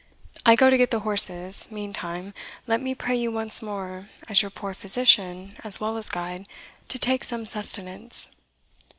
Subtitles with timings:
[0.47, 2.33] I go to get the horses; meantime,
[2.65, 6.47] let me pray you once more, as your poor physician as well as guide,
[6.87, 8.29] to take some sustenance."